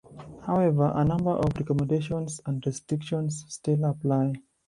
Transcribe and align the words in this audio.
However, 0.47 0.91
a 0.95 1.05
number 1.05 1.29
of 1.29 1.55
recommendations 1.57 2.41
and 2.47 2.65
restrictions 2.65 3.45
still 3.49 3.85
apply. 3.85 4.33